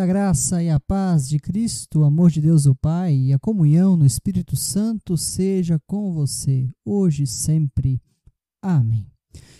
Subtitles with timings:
[0.00, 3.38] A graça e a paz de Cristo, o amor de Deus o Pai e a
[3.38, 8.00] comunhão no Espírito Santo seja com você, hoje e sempre.
[8.62, 9.12] Amém.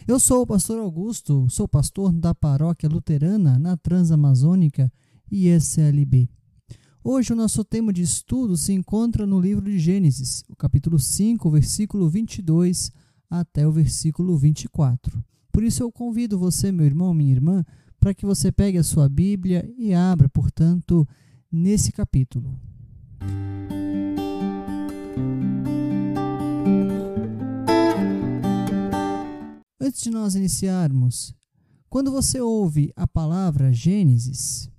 [0.08, 4.90] Eu sou o pastor Augusto, sou pastor da paróquia luterana na Transamazônica
[5.30, 6.30] ISLB.
[7.04, 11.50] Hoje o nosso tema de estudo se encontra no livro de Gênesis, o capítulo 5,
[11.50, 12.90] versículo 22
[13.28, 15.22] até o versículo 24.
[15.52, 17.62] Por isso eu convido você, meu irmão, minha irmã,
[18.00, 21.06] para que você pegue a sua Bíblia e abra, portanto,
[21.52, 22.58] nesse capítulo.
[29.78, 31.34] Antes de nós iniciarmos,
[31.90, 34.70] quando você ouve a palavra Gênesis,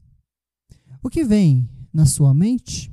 [1.03, 2.91] o que vem na sua mente?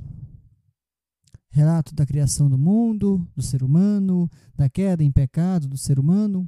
[1.50, 6.46] Relato da criação do mundo, do ser humano, da queda em pecado do ser humano?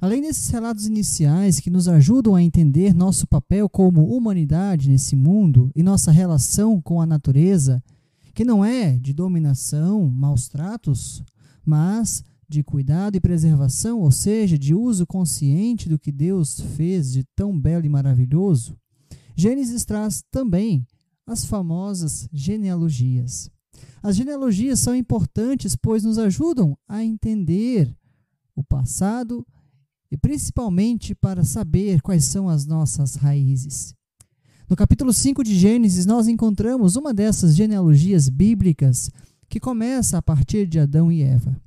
[0.00, 5.70] Além desses relatos iniciais que nos ajudam a entender nosso papel como humanidade nesse mundo
[5.74, 7.82] e nossa relação com a natureza,
[8.34, 11.22] que não é de dominação, maus tratos,
[11.64, 17.24] mas de cuidado e preservação, ou seja, de uso consciente do que Deus fez de
[17.34, 18.76] tão belo e maravilhoso,
[19.36, 20.86] Gênesis traz também
[21.26, 23.50] as famosas genealogias.
[24.02, 27.94] As genealogias são importantes pois nos ajudam a entender
[28.54, 29.44] o passado
[30.14, 33.92] e principalmente para saber quais são as nossas raízes.
[34.70, 39.10] No capítulo 5 de Gênesis, nós encontramos uma dessas genealogias bíblicas
[39.48, 41.60] que começa a partir de Adão e Eva.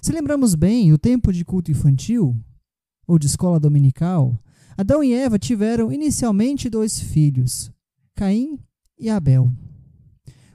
[0.00, 2.36] Se lembramos bem, o tempo de culto infantil,
[3.08, 4.40] ou de escola dominical,
[4.78, 7.72] Adão e Eva tiveram inicialmente dois filhos,
[8.14, 8.56] Caim
[8.96, 9.50] e Abel.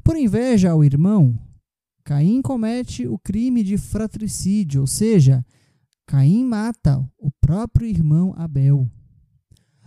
[0.05, 1.37] Por inveja ao irmão,
[2.05, 5.45] Caim comete o crime de fratricídio, ou seja,
[6.09, 8.89] Caim mata o próprio irmão Abel.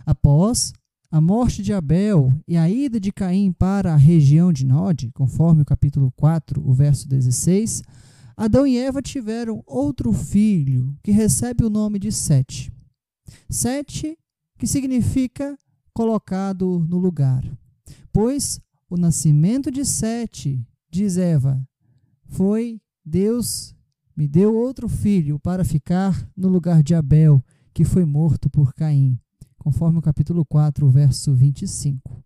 [0.05, 0.71] Após
[1.11, 5.63] a morte de Abel e a ida de Caim para a região de Nod, conforme
[5.63, 7.83] o capítulo 4, o verso 16,
[8.37, 12.71] Adão e Eva tiveram outro filho que recebe o nome de Sete.
[13.49, 14.17] Sete,
[14.57, 15.59] que significa
[15.93, 17.43] colocado no lugar.
[18.13, 21.61] Pois o nascimento de Sete, diz Eva,
[22.29, 23.75] foi Deus
[24.15, 27.43] me deu outro filho para ficar no lugar de Abel,
[27.73, 29.19] que foi morto por Caim,
[29.57, 32.23] conforme o capítulo 4, verso 25.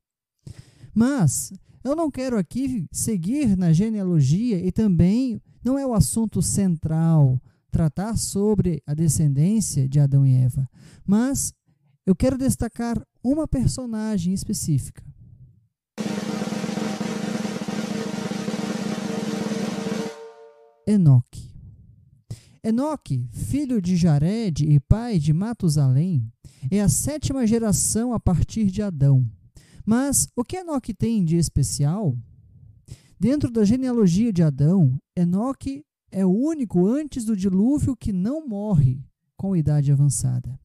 [0.93, 1.53] Mas
[1.83, 8.17] eu não quero aqui seguir na genealogia e também não é o assunto central tratar
[8.17, 10.67] sobre a descendência de Adão e Eva,
[11.05, 11.53] mas
[12.05, 15.03] eu quero destacar uma personagem específica.
[20.87, 21.46] Enoque.
[22.67, 26.29] Enoque, filho de Jared e pai de Matusalém,
[26.69, 29.25] é a sétima geração a partir de Adão.
[29.85, 32.13] Mas o que Enoque tem de especial?
[33.17, 39.01] Dentro da genealogia de Adão, Enoque é o único antes do dilúvio que não morre
[39.37, 40.59] com idade avançada.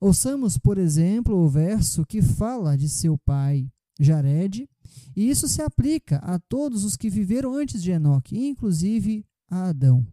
[0.00, 3.68] Ouçamos, por exemplo, o verso que fala de seu pai,
[4.00, 4.66] Jared,
[5.14, 10.06] e isso se aplica a todos os que viveram antes de Enoque, inclusive a Adão.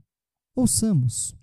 [0.56, 1.36] Ouçamos.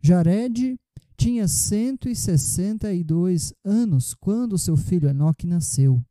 [0.00, 0.78] Jared
[1.16, 6.02] tinha 162 anos quando seu filho Enoque nasceu.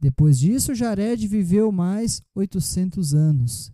[0.00, 3.72] Depois disso, Jared viveu mais 800 anos.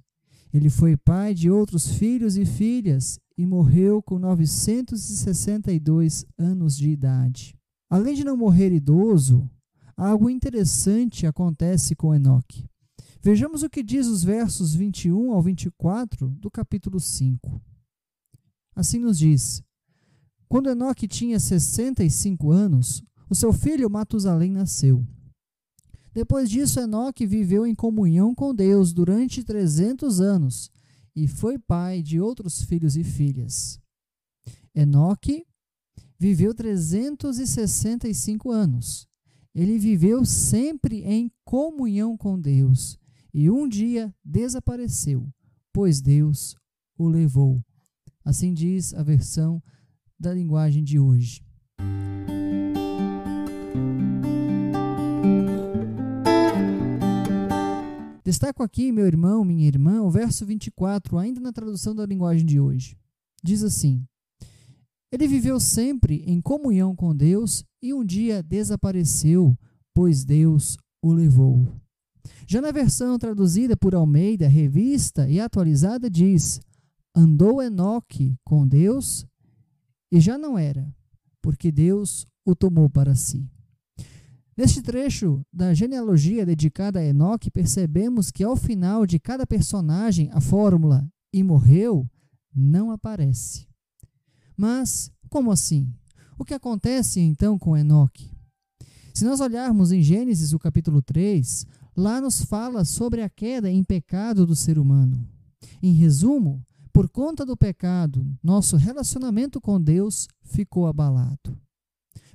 [0.52, 7.56] Ele foi pai de outros filhos e filhas e morreu com 962 anos de idade.
[7.88, 9.48] Além de não morrer idoso,
[9.96, 12.66] algo interessante acontece com Enoque.
[13.24, 17.62] Vejamos o que diz os versos 21 ao 24 do capítulo 5.
[18.74, 19.62] Assim nos diz:
[20.48, 25.06] Quando Enoque tinha 65 anos, o seu filho Matusalém nasceu.
[26.12, 30.68] Depois disso, Enoque viveu em comunhão com Deus durante 300 anos
[31.14, 33.80] e foi pai de outros filhos e filhas.
[34.74, 35.46] Enoque
[36.18, 39.06] viveu 365 anos.
[39.54, 43.00] Ele viveu sempre em comunhão com Deus
[43.32, 45.26] e um dia desapareceu,
[45.72, 46.54] pois Deus
[46.98, 47.64] o levou.
[48.24, 49.62] Assim diz a versão
[50.18, 51.42] da linguagem de hoje.
[58.24, 62.60] Destaco aqui, meu irmão, minha irmã, o verso 24, ainda na tradução da linguagem de
[62.60, 62.96] hoje.
[63.42, 64.06] Diz assim:
[65.10, 69.58] Ele viveu sempre em comunhão com Deus e um dia desapareceu,
[69.92, 71.81] pois Deus o levou.
[72.52, 76.60] Já na versão traduzida por Almeida, revista e atualizada, diz:
[77.16, 79.26] Andou Enoque com Deus
[80.12, 80.94] e já não era,
[81.40, 83.50] porque Deus o tomou para si.
[84.54, 90.38] Neste trecho da genealogia dedicada a Enoque, percebemos que ao final de cada personagem a
[90.38, 92.06] fórmula e morreu
[92.54, 93.66] não aparece.
[94.54, 95.90] Mas, como assim?
[96.38, 98.30] O que acontece então com Enoque?
[99.14, 101.66] Se nós olharmos em Gênesis, o capítulo 3,
[101.96, 105.28] lá nos fala sobre a queda em pecado do ser humano.
[105.82, 111.58] Em resumo, por conta do pecado, nosso relacionamento com Deus ficou abalado.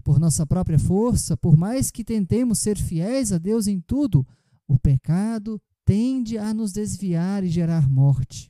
[0.03, 4.25] Por nossa própria força, por mais que tentemos ser fiéis a Deus em tudo,
[4.67, 8.49] o pecado tende a nos desviar e gerar morte.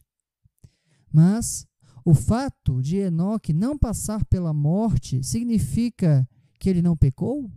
[1.12, 1.68] Mas
[2.06, 6.28] o fato de Enoque não passar pela morte significa
[6.60, 7.52] que ele não pecou?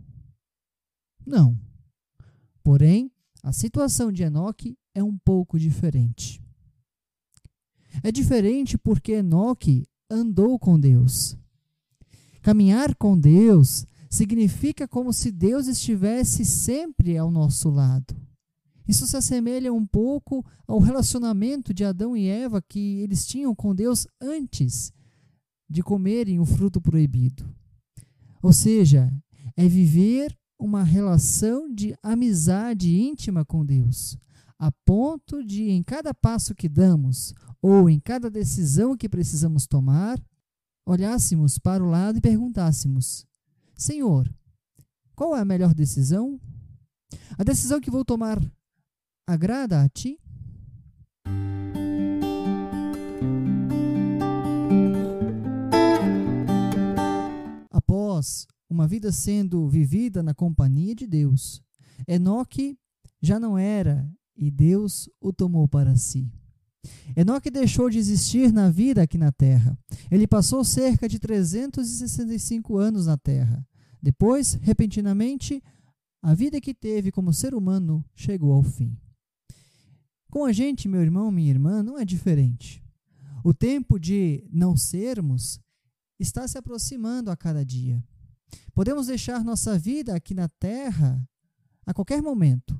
[1.25, 1.57] Não.
[2.63, 3.11] Porém,
[3.43, 6.41] a situação de Enoque é um pouco diferente.
[8.03, 11.37] É diferente porque Enoque andou com Deus.
[12.41, 18.15] Caminhar com Deus significa como se Deus estivesse sempre ao nosso lado.
[18.87, 23.73] Isso se assemelha um pouco ao relacionamento de Adão e Eva que eles tinham com
[23.73, 24.91] Deus antes
[25.69, 27.49] de comerem o fruto proibido.
[28.41, 29.09] Ou seja,
[29.55, 34.15] é viver uma relação de amizade íntima com Deus,
[34.59, 40.21] a ponto de, em cada passo que damos ou em cada decisão que precisamos tomar,
[40.85, 43.25] olhássemos para o lado e perguntássemos:
[43.75, 44.31] Senhor,
[45.15, 46.39] qual é a melhor decisão?
[47.39, 48.39] A decisão que vou tomar
[49.27, 50.19] agrada a ti?
[57.71, 61.61] Após uma vida sendo vivida na companhia de Deus,
[62.07, 62.77] Enoque
[63.21, 66.31] já não era e Deus o tomou para si.
[67.15, 69.77] Enoque deixou de existir na vida aqui na terra.
[70.09, 73.67] Ele passou cerca de 365 anos na terra.
[74.01, 75.61] Depois, repentinamente,
[76.23, 78.97] a vida que teve como ser humano chegou ao fim.
[80.31, 82.81] Com a gente, meu irmão, minha irmã, não é diferente.
[83.43, 85.59] O tempo de não sermos
[86.17, 88.01] está se aproximando a cada dia.
[88.73, 91.21] Podemos deixar nossa vida aqui na terra
[91.85, 92.79] a qualquer momento,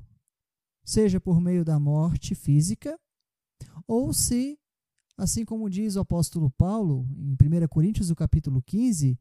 [0.84, 2.98] seja por meio da morte física,
[3.86, 4.58] ou se,
[5.16, 9.18] assim como diz o apóstolo Paulo em 1 Coríntios, o capítulo 15,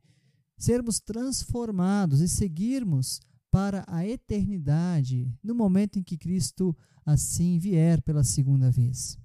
[0.57, 3.19] sermos transformados e seguirmos
[3.49, 6.75] para a eternidade, no momento em que Cristo
[7.05, 9.19] assim vier pela segunda vez.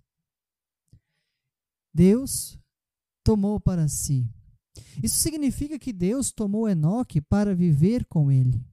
[1.95, 2.59] Deus
[3.23, 4.29] tomou para si.
[5.03, 8.65] Isso significa que Deus tomou Enoque para viver com ele.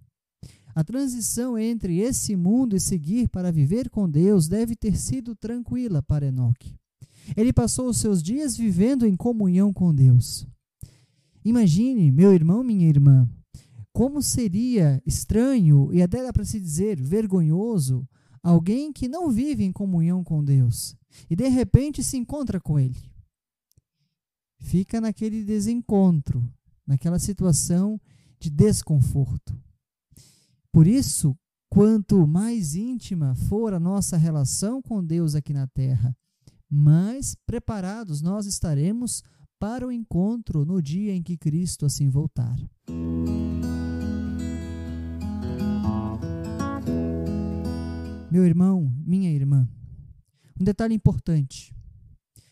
[0.76, 6.02] A transição entre esse mundo e seguir para viver com Deus deve ter sido tranquila
[6.02, 6.76] para Enoque.
[7.38, 10.48] Ele passou os seus dias vivendo em comunhão com Deus.
[11.46, 13.30] Imagine, meu irmão, minha irmã,
[13.92, 18.08] como seria estranho e até dá para se dizer vergonhoso
[18.42, 20.98] alguém que não vive em comunhão com Deus
[21.30, 23.13] e de repente se encontra com Ele.
[24.64, 26.42] Fica naquele desencontro,
[26.88, 28.00] naquela situação
[28.40, 29.56] de desconforto.
[30.72, 31.38] Por isso,
[31.70, 36.16] quanto mais íntima for a nossa relação com Deus aqui na terra,
[36.70, 39.22] mais preparados nós estaremos
[39.60, 42.56] para o encontro no dia em que Cristo assim voltar.
[48.32, 49.68] Meu irmão, minha irmã,
[50.60, 51.76] um detalhe importante: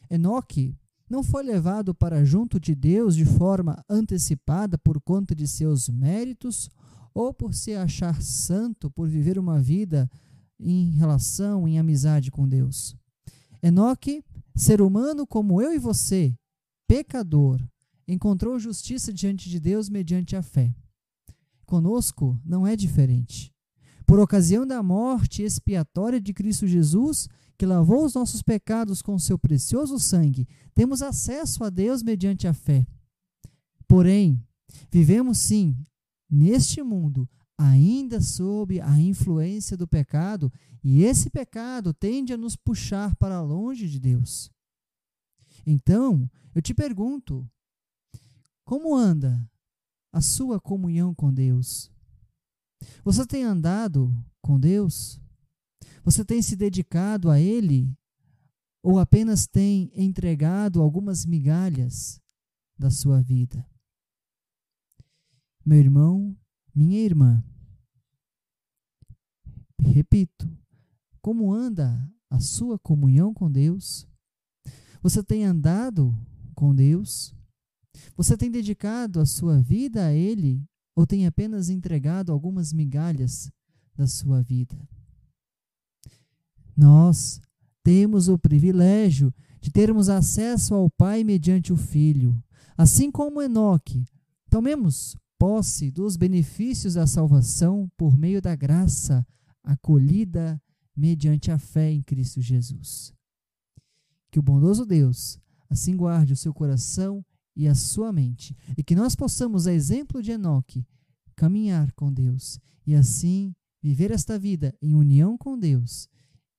[0.09, 0.77] Enoque
[1.11, 6.69] não foi levado para junto de Deus de forma antecipada por conta de seus méritos
[7.13, 10.09] ou por se achar santo, por viver uma vida
[10.57, 12.95] em relação, em amizade com Deus.
[13.61, 14.23] Enoque,
[14.55, 16.33] ser humano como eu e você,
[16.87, 17.61] pecador,
[18.07, 20.73] encontrou justiça diante de Deus mediante a fé.
[21.65, 23.53] Conosco não é diferente.
[24.05, 27.27] Por ocasião da morte expiatória de Cristo Jesus,
[27.61, 32.55] que lavou os nossos pecados com seu precioso sangue, temos acesso a Deus mediante a
[32.55, 32.87] fé.
[33.87, 34.43] Porém,
[34.91, 35.77] vivemos sim
[36.27, 40.51] neste mundo ainda sob a influência do pecado,
[40.83, 44.49] e esse pecado tende a nos puxar para longe de Deus.
[45.63, 47.47] Então, eu te pergunto:
[48.65, 49.39] como anda
[50.11, 51.91] a sua comunhão com Deus?
[53.03, 55.21] Você tem andado com Deus?
[56.03, 57.95] Você tem se dedicado a Ele?
[58.83, 62.19] Ou apenas tem entregado algumas migalhas
[62.77, 63.65] da sua vida?
[65.63, 66.35] Meu irmão,
[66.73, 67.43] minha irmã,
[69.79, 70.49] repito,
[71.21, 74.07] como anda a sua comunhão com Deus?
[75.03, 76.17] Você tem andado
[76.55, 77.35] com Deus?
[78.15, 83.51] Você tem dedicado a sua vida a Ele ou tem apenas entregado algumas migalhas
[83.95, 84.75] da sua vida?
[86.75, 87.41] Nós
[87.83, 92.41] temos o privilégio de termos acesso ao Pai mediante o Filho,
[92.77, 94.05] assim como Enoque.
[94.49, 99.25] Tomemos posse dos benefícios da salvação por meio da graça
[99.63, 100.61] acolhida
[100.95, 103.13] mediante a fé em Cristo Jesus.
[104.31, 105.39] Que o bondoso Deus
[105.71, 107.25] assim guarde o seu coração
[107.55, 110.85] e a sua mente, e que nós possamos, a exemplo de Enoque,
[111.35, 116.09] caminhar com Deus e assim viver esta vida em união com Deus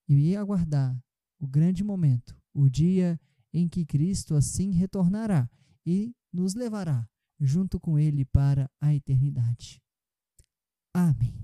[0.09, 0.97] e aguardar
[1.39, 3.19] o grande momento, o dia
[3.53, 5.49] em que Cristo assim retornará
[5.85, 7.07] e nos levará
[7.41, 9.81] junto com Ele para a eternidade.
[10.95, 11.35] Amém.